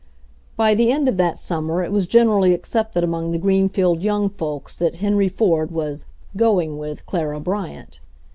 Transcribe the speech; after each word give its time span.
By 0.57 0.73
the 0.73 0.91
end 0.91 1.07
of 1.07 1.17
that 1.17 1.37
summer 1.37 1.83
it 1.83 1.91
was 1.91 2.07
generally 2.07 2.55
accepted 2.55 3.03
among 3.03 3.29
the 3.29 3.37
Greenfield 3.37 4.01
young 4.01 4.29
folks 4.29 4.75
that 4.77 4.95
Henry 4.95 5.29
Ford 5.29 5.69
was 5.69 6.05
"going 6.35 6.79
with" 6.79 7.05
Clara 7.05 7.39
Bryant. 7.39 7.99